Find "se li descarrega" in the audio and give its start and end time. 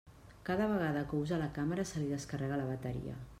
1.91-2.59